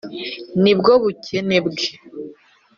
nibwo 0.61 0.91
bukene 1.03 1.55
bwe 1.65 1.85